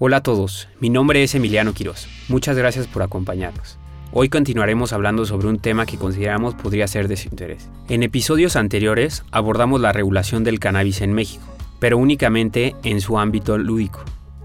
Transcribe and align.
Hola 0.00 0.16
a 0.16 0.22
todos, 0.24 0.66
mi 0.80 0.90
nombre 0.90 1.22
es 1.22 1.36
Emiliano 1.36 1.72
Quiroz. 1.72 2.08
Muchas 2.28 2.56
gracias 2.56 2.88
por 2.88 3.04
acompañarnos. 3.04 3.78
Hoy 4.10 4.28
continuaremos 4.28 4.92
hablando 4.92 5.24
sobre 5.24 5.46
un 5.46 5.60
tema 5.60 5.86
que 5.86 5.98
consideramos 5.98 6.56
podría 6.56 6.88
ser 6.88 7.06
de 7.06 7.16
su 7.16 7.28
interés. 7.28 7.70
En 7.88 8.02
episodios 8.02 8.56
anteriores 8.56 9.22
abordamos 9.30 9.80
la 9.80 9.92
regulación 9.92 10.42
del 10.42 10.58
cannabis 10.58 11.00
en 11.00 11.12
México, 11.12 11.44
pero 11.78 11.96
únicamente 11.96 12.74
en 12.82 13.00
su 13.00 13.20
ámbito 13.20 13.56
lúdico. 13.56 14.02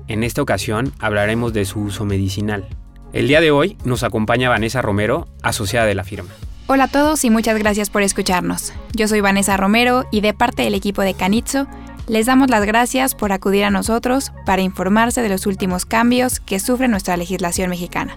En 0.07 0.23
esta 0.23 0.43
ocasión 0.43 0.93
hablaremos 0.99 1.51
de 1.51 1.65
su 1.65 1.79
uso 1.79 2.05
medicinal. 2.05 2.67
El 3.11 3.27
día 3.27 3.41
de 3.41 3.49
hoy 3.49 3.75
nos 3.83 4.03
acompaña 4.03 4.49
Vanessa 4.49 4.83
Romero, 4.83 5.27
asociada 5.41 5.87
de 5.87 5.95
la 5.95 6.03
firma. 6.03 6.29
Hola 6.67 6.83
a 6.83 6.89
todos 6.89 7.25
y 7.25 7.31
muchas 7.31 7.57
gracias 7.57 7.89
por 7.89 8.03
escucharnos. 8.03 8.71
Yo 8.93 9.07
soy 9.07 9.21
Vanessa 9.21 9.57
Romero 9.57 10.05
y 10.11 10.21
de 10.21 10.35
parte 10.35 10.61
del 10.61 10.75
equipo 10.75 11.01
de 11.01 11.15
Canitzo 11.15 11.65
les 12.09 12.25
damos 12.25 12.49
las 12.49 12.65
gracias 12.65 13.13
por 13.13 13.31
acudir 13.31 13.63
a 13.63 13.69
nosotros 13.69 14.31
para 14.43 14.63
informarse 14.63 15.21
de 15.21 15.29
los 15.29 15.45
últimos 15.45 15.85
cambios 15.85 16.39
que 16.39 16.59
sufre 16.59 16.87
nuestra 16.87 17.15
legislación 17.15 17.69
mexicana. 17.69 18.15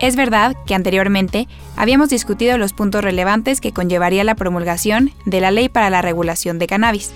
Es 0.00 0.16
verdad 0.16 0.56
que 0.66 0.74
anteriormente 0.74 1.46
habíamos 1.76 2.08
discutido 2.08 2.56
los 2.56 2.72
puntos 2.72 3.04
relevantes 3.04 3.60
que 3.60 3.72
conllevaría 3.72 4.24
la 4.24 4.34
promulgación 4.34 5.12
de 5.26 5.40
la 5.40 5.50
Ley 5.50 5.68
para 5.68 5.90
la 5.90 6.02
Regulación 6.02 6.58
de 6.58 6.66
Cannabis. 6.66 7.12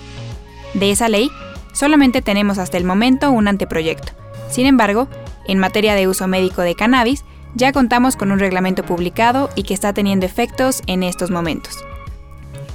De 0.75 0.91
esa 0.91 1.09
ley, 1.09 1.31
solamente 1.73 2.21
tenemos 2.21 2.59
hasta 2.59 2.77
el 2.77 2.85
momento 2.85 3.31
un 3.31 3.47
anteproyecto. 3.47 4.13
Sin 4.49 4.67
embargo, 4.67 5.09
en 5.47 5.57
materia 5.57 5.95
de 5.95 6.07
uso 6.07 6.27
médico 6.27 6.61
de 6.61 6.75
cannabis, 6.75 7.25
ya 7.55 7.71
contamos 7.71 8.15
con 8.15 8.31
un 8.31 8.39
reglamento 8.39 8.83
publicado 8.83 9.49
y 9.55 9.63
que 9.63 9.73
está 9.73 9.91
teniendo 9.91 10.25
efectos 10.25 10.83
en 10.85 11.01
estos 11.01 11.31
momentos. 11.31 11.83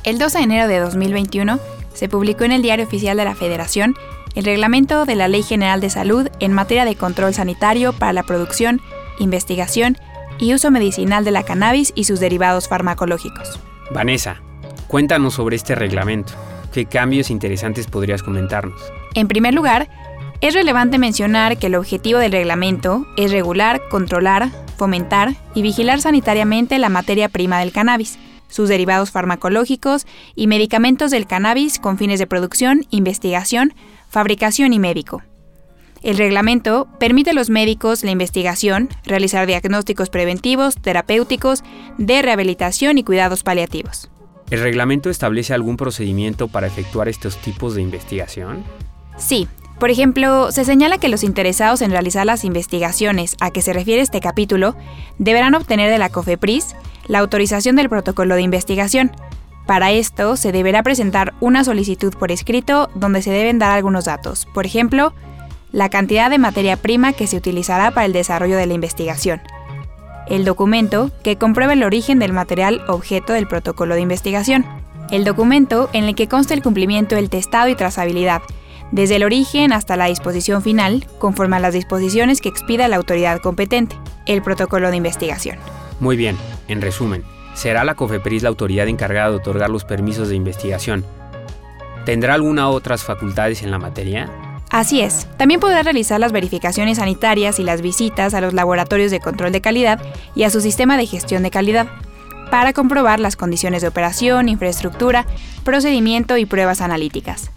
El 0.03 0.19
12 0.19 0.39
de 0.39 0.45
enero 0.45 0.69
de 0.69 0.81
2021, 0.81 1.61
se 1.95 2.09
publicó 2.09 2.45
en 2.45 2.53
el 2.53 2.63
Diario 2.63 2.85
Oficial 2.85 3.17
de 3.17 3.25
la 3.25 3.35
Federación 3.35 3.95
el 4.35 4.45
reglamento 4.45 5.05
de 5.05 5.15
la 5.15 5.29
Ley 5.29 5.43
General 5.43 5.81
de 5.81 5.91
Salud 5.91 6.29
en 6.41 6.53
materia 6.53 6.85
de 6.85 6.97
control 6.97 7.35
sanitario 7.35 7.93
para 7.93 8.13
la 8.13 8.23
producción, 8.23 8.81
investigación 9.19 9.99
y 10.39 10.55
uso 10.55 10.71
medicinal 10.71 11.25
de 11.25 11.31
la 11.31 11.43
cannabis 11.43 11.93
y 11.95 12.05
sus 12.05 12.21
derivados 12.21 12.69
farmacológicos. 12.69 13.61
Vanessa, 13.91 14.41
cuéntanos 14.89 15.35
sobre 15.35 15.57
este 15.57 15.75
reglamento. 15.75 16.33
¿Qué 16.73 16.87
cambios 16.87 17.31
interesantes 17.31 17.87
podrías 17.87 18.23
comentarnos? 18.23 18.81
En 19.15 19.29
primer 19.29 19.53
lugar, 19.53 19.89
es 20.41 20.55
relevante 20.55 20.99
mencionar 20.99 21.59
que 21.59 21.67
el 21.67 21.75
objetivo 21.75 22.19
del 22.19 22.33
reglamento 22.33 23.07
es 23.17 23.31
regular, 23.31 23.83
controlar, 23.91 24.49
fomentar 24.77 25.35
y 25.55 25.63
vigilar 25.63 26.01
sanitariamente 26.01 26.79
la 26.79 26.89
materia 26.89 27.29
prima 27.29 27.61
del 27.61 27.71
cannabis, 27.71 28.19
sus 28.53 28.69
derivados 28.69 29.11
farmacológicos 29.11 30.07
y 30.37 30.47
medicamentos 30.47 31.11
del 31.11 31.27
cannabis 31.27 31.79
con 31.79 31.99
fines 31.99 32.21
de 32.21 32.27
producción, 32.27 32.87
investigación, 32.91 33.75
fabricación 34.09 34.73
y 34.73 34.79
médico. 34.79 35.23
El 36.03 36.19
reglamento 36.19 36.89
permite 36.99 37.31
a 37.31 37.33
los 37.33 37.49
médicos 37.49 38.03
la 38.05 38.11
investigación, 38.11 38.89
realizar 39.05 39.47
diagnósticos 39.47 40.11
preventivos, 40.11 40.77
terapéuticos, 40.77 41.63
de 41.97 42.23
rehabilitación 42.23 42.99
y 42.99 43.05
cuidados 43.05 43.43
paliativos. 43.43 44.11
¿El 44.51 44.61
reglamento 44.61 45.09
establece 45.09 45.55
algún 45.55 45.77
procedimiento 45.77 46.49
para 46.49 46.67
efectuar 46.67 47.09
estos 47.09 47.39
tipos 47.39 47.75
de 47.75 47.83
investigación? 47.83 48.65
Sí. 49.17 49.49
Por 49.79 49.91
ejemplo, 49.91 50.53
se 50.53 50.65
señala 50.65 50.99
que 50.99 51.09
los 51.09 51.25
interesados 51.25 51.83
en 51.83 51.91
realizar 51.91 52.27
las 52.27 52.45
investigaciones 52.45 53.37
a 53.41 53.51
que 53.51 53.63
se 53.63 53.73
refiere 53.73 54.03
este 54.03 54.21
capítulo 54.21 54.77
deberán 55.19 55.55
obtener 55.55 55.91
de 55.91 55.99
la 55.99 56.09
COFEPRIS 56.09 56.77
la 57.07 57.19
autorización 57.21 57.77
del 57.77 57.89
protocolo 57.89 58.35
de 58.35 58.43
investigación. 58.43 59.13
Para 59.67 59.93
esto 59.93 60.37
se 60.37 60.53
deberá 60.53 60.83
presentar 60.83 61.35
una 61.41 61.65
solicitud 61.65 62.15
por 62.15 62.33
escrito 62.33 62.91
donde 62.95 63.23
se 63.23 63.31
deben 63.31 63.59
dar 63.59 63.71
algunos 63.71 64.05
datos, 64.05 64.47
por 64.53 64.67
ejemplo, 64.67 65.15
la 65.71 65.89
cantidad 65.89 66.31
de 66.31 66.39
materia 66.39 66.77
prima 66.77 67.13
que 67.13 67.27
se 67.27 67.37
utilizará 67.37 67.91
para 67.91 68.07
el 68.07 68.13
desarrollo 68.13 68.57
de 68.57 68.67
la 68.67 68.75
investigación, 68.75 69.41
el 70.29 70.45
documento 70.45 71.11
que 71.23 71.37
comprueba 71.37 71.73
el 71.73 71.83
origen 71.83 72.19
del 72.19 72.33
material 72.33 72.83
objeto 72.89 73.33
del 73.33 73.49
protocolo 73.49 73.95
de 73.95 74.03
investigación, 74.03 74.67
el 75.11 75.25
documento 75.25 75.91
en 75.93 76.05
el 76.05 76.15
que 76.15 76.29
consta 76.29 76.55
el 76.55 76.63
cumplimiento 76.63 77.17
del 77.17 77.31
testado 77.31 77.69
y 77.69 77.75
trazabilidad, 77.75 78.43
desde 78.93 79.17
el 79.17 79.25
origen 79.25 79.73
hasta 79.73 79.97
la 79.97 80.07
disposición 80.07 80.63
final, 80.63 81.07
conforme 81.19 81.57
a 81.57 81.61
las 81.61 81.75
disposiciones 81.75 82.41
que 82.41 82.51
expida 82.51 82.89
la 82.89 82.97
autoridad 82.97 83.39
competente, 83.41 83.97
el 84.27 84.43
protocolo 84.43 84.91
de 84.91 84.99
investigación. 84.99 85.59
Muy 85.99 86.17
bien, 86.17 86.37
en 86.73 86.81
resumen, 86.81 87.25
será 87.55 87.85
la 87.85 87.95
COFEPRIS 87.95 88.43
la 88.43 88.49
autoridad 88.49 88.89
encargada 88.89 89.31
de 89.31 89.37
otorgar 89.37 89.71
los 89.71 89.85
permisos 89.85 90.29
de 90.29 90.37
investigación. 90.37 91.05
¿Tendrá 92.05 92.35
alguna 92.35 92.69
otras 92.69 93.05
facultades 93.05 93.63
en 93.63 93.71
la 93.71 93.79
materia? 93.79 94.29
Así 94.71 95.03
es, 95.03 95.29
también 95.37 95.61
podrá 95.61 95.83
realizar 95.83 96.19
las 96.19 96.33
verificaciones 96.33 96.97
sanitarias 96.97 97.59
y 97.59 97.63
las 97.63 97.83
visitas 97.83 98.33
a 98.33 98.41
los 98.41 98.55
laboratorios 98.55 99.11
de 99.11 99.21
control 99.21 99.53
de 99.53 99.61
calidad 99.61 100.01
y 100.35 100.45
a 100.45 100.51
su 100.51 100.63
sistema 100.63 100.97
de 100.97 101.07
gestión 101.07 101.43
de 101.43 101.51
calidad, 101.51 101.89
para 102.51 102.73
comprobar 102.73 103.21
las 103.21 103.37
condiciones 103.37 103.83
de 103.83 103.89
operación, 103.89 104.49
infraestructura, 104.49 105.27
procedimiento 105.65 106.37
y 106.39 106.47
pruebas 106.47 106.81
analíticas. 106.81 107.51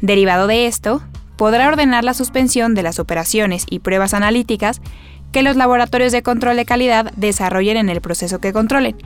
Derivado 0.00 0.46
de 0.46 0.66
esto, 0.66 1.00
podrá 1.36 1.68
ordenar 1.68 2.04
la 2.04 2.14
suspensión 2.14 2.74
de 2.74 2.82
las 2.82 2.98
operaciones 2.98 3.64
y 3.70 3.78
pruebas 3.78 4.12
analíticas 4.12 4.80
que 5.32 5.42
los 5.42 5.56
laboratorios 5.56 6.12
de 6.12 6.22
control 6.22 6.56
de 6.56 6.64
calidad 6.64 7.12
desarrollen 7.16 7.76
en 7.76 7.88
el 7.88 8.00
proceso 8.00 8.40
que 8.40 8.52
controlen, 8.52 8.96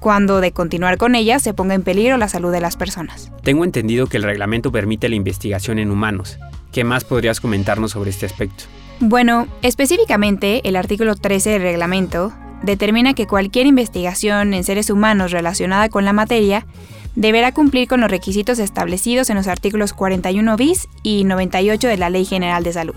cuando 0.00 0.40
de 0.40 0.52
continuar 0.52 0.98
con 0.98 1.14
ellas 1.14 1.42
se 1.42 1.54
ponga 1.54 1.74
en 1.74 1.82
peligro 1.82 2.16
la 2.16 2.28
salud 2.28 2.52
de 2.52 2.60
las 2.60 2.76
personas. 2.76 3.30
Tengo 3.42 3.64
entendido 3.64 4.06
que 4.06 4.16
el 4.16 4.22
reglamento 4.22 4.72
permite 4.72 5.08
la 5.08 5.16
investigación 5.16 5.78
en 5.78 5.90
humanos. 5.90 6.38
¿Qué 6.72 6.84
más 6.84 7.04
podrías 7.04 7.40
comentarnos 7.40 7.92
sobre 7.92 8.10
este 8.10 8.26
aspecto? 8.26 8.64
Bueno, 9.00 9.48
específicamente 9.62 10.66
el 10.68 10.76
artículo 10.76 11.16
13 11.16 11.50
del 11.50 11.62
reglamento 11.62 12.32
determina 12.62 13.14
que 13.14 13.26
cualquier 13.26 13.66
investigación 13.66 14.54
en 14.54 14.64
seres 14.64 14.90
humanos 14.90 15.32
relacionada 15.32 15.88
con 15.88 16.04
la 16.04 16.12
materia 16.12 16.66
deberá 17.14 17.52
cumplir 17.52 17.88
con 17.88 18.00
los 18.00 18.10
requisitos 18.10 18.58
establecidos 18.58 19.28
en 19.30 19.36
los 19.36 19.48
artículos 19.48 19.92
41 19.92 20.56
bis 20.56 20.88
y 21.02 21.24
98 21.24 21.88
de 21.88 21.96
la 21.96 22.10
Ley 22.10 22.24
General 22.24 22.62
de 22.62 22.72
Salud. 22.72 22.94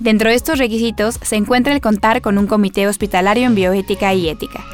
Dentro 0.00 0.30
de 0.30 0.36
estos 0.36 0.58
requisitos 0.58 1.18
se 1.22 1.36
encuentra 1.36 1.72
el 1.72 1.80
contar 1.80 2.20
con 2.20 2.38
un 2.38 2.46
comité 2.46 2.86
hospitalario 2.86 3.46
en 3.46 3.54
bioética 3.54 4.14
y 4.14 4.28
ética, 4.28 4.64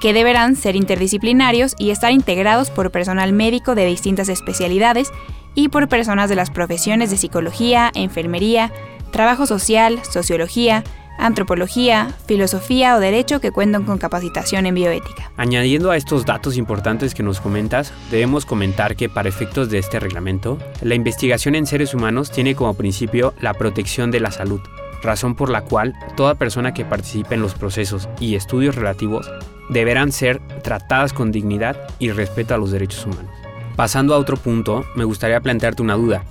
que 0.00 0.12
deberán 0.12 0.56
ser 0.56 0.76
interdisciplinarios 0.76 1.74
y 1.78 1.90
estar 1.90 2.12
integrados 2.12 2.70
por 2.70 2.90
personal 2.90 3.32
médico 3.32 3.74
de 3.74 3.86
distintas 3.86 4.28
especialidades 4.28 5.10
y 5.54 5.68
por 5.68 5.88
personas 5.88 6.28
de 6.28 6.36
las 6.36 6.50
profesiones 6.50 7.10
de 7.10 7.16
psicología, 7.16 7.90
enfermería, 7.94 8.72
trabajo 9.12 9.46
social, 9.46 10.00
sociología, 10.04 10.82
antropología, 11.18 12.12
filosofía 12.26 12.96
o 12.96 13.00
derecho 13.00 13.40
que 13.40 13.52
cuentan 13.52 13.84
con 13.84 13.98
capacitación 13.98 14.66
en 14.66 14.74
bioética. 14.74 15.30
Añadiendo 15.36 15.90
a 15.90 15.96
estos 15.96 16.24
datos 16.24 16.56
importantes 16.56 17.14
que 17.14 17.22
nos 17.22 17.40
comentas, 17.40 17.92
debemos 18.10 18.46
comentar 18.46 18.96
que 18.96 19.08
para 19.08 19.28
efectos 19.28 19.70
de 19.70 19.78
este 19.78 20.00
reglamento, 20.00 20.58
la 20.82 20.94
investigación 20.94 21.54
en 21.54 21.66
seres 21.66 21.94
humanos 21.94 22.30
tiene 22.30 22.54
como 22.54 22.74
principio 22.74 23.34
la 23.40 23.54
protección 23.54 24.10
de 24.10 24.20
la 24.20 24.30
salud, 24.30 24.60
razón 25.02 25.34
por 25.34 25.50
la 25.50 25.62
cual 25.62 25.94
toda 26.16 26.34
persona 26.34 26.74
que 26.74 26.84
participe 26.84 27.34
en 27.34 27.42
los 27.42 27.54
procesos 27.54 28.08
y 28.20 28.34
estudios 28.34 28.74
relativos 28.74 29.30
deberán 29.68 30.12
ser 30.12 30.40
tratadas 30.62 31.12
con 31.12 31.32
dignidad 31.32 31.76
y 31.98 32.10
respeto 32.10 32.54
a 32.54 32.58
los 32.58 32.70
derechos 32.70 33.06
humanos. 33.06 33.30
Pasando 33.76 34.14
a 34.14 34.18
otro 34.18 34.36
punto, 34.36 34.84
me 34.94 35.04
gustaría 35.04 35.40
plantearte 35.40 35.82
una 35.82 35.94
duda, 35.94 36.22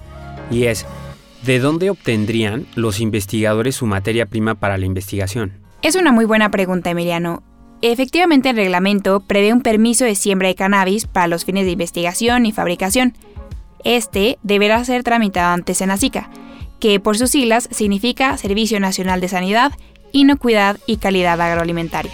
y 0.50 0.66
es, 0.66 0.86
¿De 1.46 1.60
dónde 1.60 1.90
obtendrían 1.90 2.66
los 2.76 3.02
investigadores 3.02 3.76
su 3.76 3.86
materia 3.86 4.26
prima 4.26 4.56
para 4.56 4.78
la 4.78 4.86
investigación? 4.86 5.52
Es 5.82 5.98
una 5.98 6.14
muy 6.14 6.24
buena 6.24 6.50
pregunta, 6.52 6.90
Emiliano. 6.90 7.44
Efectivamente, 7.82 8.52
el 8.52 8.56
reglamento 8.56 9.20
prevé 9.20 9.52
un 9.52 9.62
permiso 9.62 10.06
de 10.06 10.16
siembra 10.16 10.48
de 10.48 10.56
cannabis 10.56 11.06
para 11.06 11.28
los 11.28 11.44
fines 11.44 11.66
de 11.66 11.72
investigación 11.72 12.46
y 12.46 12.54
fabricación. 12.54 13.14
Este 13.84 14.40
deberá 14.42 14.86
ser 14.86 15.04
tramitado 15.04 15.54
ante 15.54 15.74
Senacica, 15.74 16.30
que 16.80 17.02
por 17.02 17.18
sus 17.18 17.32
siglas 17.32 17.68
significa 17.72 18.38
Servicio 18.38 18.80
Nacional 18.80 19.20
de 19.20 19.28
Sanidad, 19.28 19.74
Inocuidad 20.14 20.80
y 20.88 20.96
Calidad 20.96 21.42
Agroalimentaria. 21.42 22.14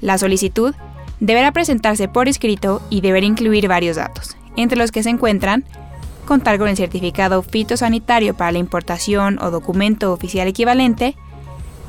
La 0.00 0.16
solicitud 0.16 0.74
deberá 1.20 1.52
presentarse 1.52 2.08
por 2.08 2.28
escrito 2.28 2.80
y 2.88 3.02
deberá 3.02 3.26
incluir 3.26 3.68
varios 3.68 3.96
datos, 3.96 4.38
entre 4.56 4.78
los 4.78 4.90
que 4.90 5.02
se 5.02 5.10
encuentran 5.10 5.66
contar 6.28 6.58
con 6.58 6.68
el 6.68 6.76
certificado 6.76 7.42
fitosanitario 7.42 8.34
para 8.34 8.52
la 8.52 8.58
importación 8.58 9.38
o 9.40 9.50
documento 9.50 10.12
oficial 10.12 10.46
equivalente, 10.46 11.16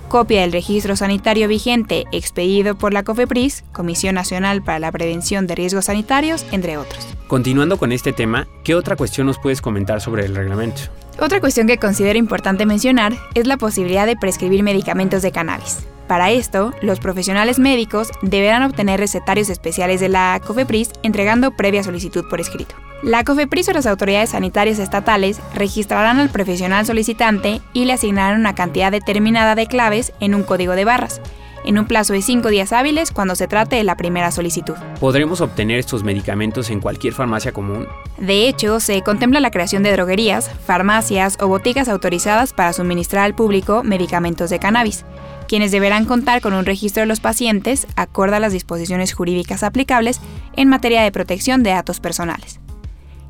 copia 0.08 0.42
del 0.42 0.54
registro 0.54 0.96
sanitario 0.96 1.50
vigente 1.50 2.06
expedido 2.14 2.76
por 2.76 2.94
la 2.94 3.04
COFEPRIS, 3.04 3.66
Comisión 3.74 4.16
Nacional 4.16 4.64
para 4.64 4.80
la 4.80 4.94
Prevención 4.94 5.46
de 5.46 5.56
Riesgos 5.56 5.86
Sanitarios, 5.86 6.46
entre 6.54 6.78
otros. 6.78 7.06
Continuando 7.28 7.78
con 7.78 7.92
este 7.92 8.14
tema, 8.14 8.48
¿qué 8.64 8.76
otra 8.76 8.96
cuestión 8.96 9.28
nos 9.28 9.38
puedes 9.38 9.62
comentar 9.62 10.00
sobre 10.00 10.26
el 10.26 10.34
reglamento? 10.34 10.84
Otra 11.20 11.42
cuestión 11.42 11.68
que 11.68 11.78
considero 11.78 12.18
importante 12.18 12.66
mencionar 12.66 13.14
es 13.36 13.46
la 13.46 13.58
posibilidad 13.58 14.06
de 14.06 14.16
prescribir 14.16 14.64
medicamentos 14.64 15.22
de 15.22 15.34
cannabis. 15.34 15.80
Para 16.10 16.32
esto, 16.32 16.74
los 16.82 17.00
profesionales 17.00 17.60
médicos 17.60 18.10
deberán 18.24 18.64
obtener 18.64 19.00
recetarios 19.00 19.48
especiales 19.48 20.00
de 20.00 20.10
la 20.10 20.42
COFEPRIS 20.44 20.90
entregando 21.04 21.52
previa 21.52 21.84
solicitud 21.84 22.26
por 22.28 22.42
escrito. 22.42 22.74
La 23.04 23.24
COFEPRIS 23.24 23.70
o 23.70 23.74
las 23.74 23.86
autoridades 23.86 24.32
sanitarias 24.32 24.80
estatales 24.80 25.40
registrarán 25.54 26.18
al 26.18 26.30
profesional 26.30 26.88
solicitante 26.88 27.62
y 27.74 27.86
le 27.86 27.94
asignarán 27.94 28.40
una 28.40 28.56
cantidad 28.56 28.92
determinada 28.92 29.54
de 29.54 29.68
claves 29.68 30.12
en 30.20 30.34
un 30.34 30.42
código 30.42 30.74
de 30.74 30.84
barras, 30.84 31.22
en 31.66 31.78
un 31.78 31.86
plazo 31.86 32.14
de 32.14 32.22
cinco 32.22 32.50
días 32.50 32.72
hábiles 32.72 33.12
cuando 33.12 33.36
se 33.36 33.48
trate 33.48 33.76
de 33.76 33.84
la 33.84 33.98
primera 33.98 34.32
solicitud. 34.32 34.76
¿Podremos 35.00 35.42
obtener 35.42 35.80
estos 35.80 36.04
medicamentos 36.04 36.70
en 36.70 36.80
cualquier 36.80 37.14
farmacia 37.14 37.52
común? 37.52 37.88
De 38.18 38.48
hecho, 38.48 38.80
se 38.80 39.02
contempla 39.02 39.40
la 39.40 39.52
creación 39.52 39.84
de 39.84 39.92
droguerías, 39.92 40.50
farmacias 40.66 41.38
o 41.42 41.48
boticas 41.48 41.90
autorizadas 41.90 42.54
para 42.54 42.74
suministrar 42.74 43.26
al 43.26 43.36
público 43.36 43.84
medicamentos 43.84 44.50
de 44.50 44.60
cannabis, 44.60 45.06
quienes 45.48 45.72
deberán 45.72 46.06
contar 46.06 46.42
con 46.42 46.54
un 46.54 46.66
registro 46.66 47.02
de 47.02 47.08
los 47.08 47.20
pacientes 47.20 47.88
acorde 47.96 48.36
a 48.36 48.40
las 48.40 48.54
disposiciones 48.54 49.14
jurídicas 49.14 49.64
aplicables 49.64 50.22
en 50.56 50.70
materia 50.70 51.02
de 51.02 51.12
protección 51.12 51.64
de 51.64 51.72
datos 51.72 52.00
personales. 52.00 52.60